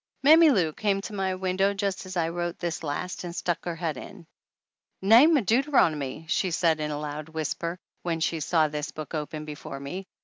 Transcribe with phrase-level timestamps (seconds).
[0.23, 3.75] Mammy Lou came to my window just as I wrote this last and stuck her
[3.75, 4.25] head in.
[4.99, 9.45] "Name o' Deuteronomy!" she said in a loud whisper when she saw this book open
[9.45, 10.07] before me.